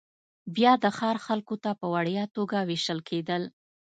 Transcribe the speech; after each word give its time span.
بیا 0.55 0.73
د 0.83 0.85
ښار 0.97 1.17
خلکو 1.25 1.55
ته 1.63 1.71
په 1.79 1.85
وړیا 1.93 2.23
توګه 2.35 2.57
وېشل 2.69 2.99
کېدل 3.09 3.43